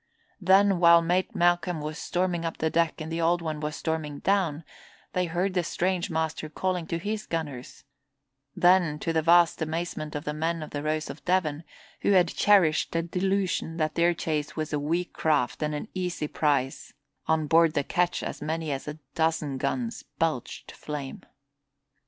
Then, 0.41 0.79
while 0.79 1.03
Mate 1.03 1.35
Malcolm 1.35 1.79
was 1.79 1.99
storming 1.99 2.43
up 2.43 2.57
the 2.57 2.71
deck 2.71 2.99
and 2.99 3.11
the 3.11 3.21
Old 3.21 3.39
One 3.39 3.59
was 3.59 3.75
storming 3.75 4.17
down, 4.17 4.63
they 5.13 5.25
heard 5.27 5.53
the 5.53 5.63
strange 5.63 6.09
master 6.09 6.49
calling 6.49 6.87
to 6.87 6.97
his 6.97 7.27
gunners; 7.27 7.83
then, 8.55 8.97
to 8.97 9.13
the 9.13 9.21
vast 9.21 9.61
amazement 9.61 10.15
of 10.15 10.23
the 10.23 10.33
men 10.33 10.63
of 10.63 10.71
the 10.71 10.81
Rose 10.81 11.11
of 11.11 11.23
Devon, 11.23 11.63
who 12.01 12.13
had 12.13 12.29
cherished 12.29 12.93
the 12.93 13.03
delusion 13.03 13.77
that 13.77 13.93
their 13.93 14.15
chase 14.15 14.55
was 14.55 14.73
a 14.73 14.79
weak 14.79 15.13
craft 15.13 15.61
and 15.61 15.75
an 15.75 15.87
easy 15.93 16.27
prize, 16.27 16.95
on 17.27 17.45
board 17.45 17.75
the 17.75 17.83
ketch 17.83 18.23
as 18.23 18.41
many 18.41 18.71
as 18.71 18.87
a 18.87 18.97
dozen 19.13 19.59
guns 19.59 20.03
belched 20.17 20.71
flame. 20.71 21.21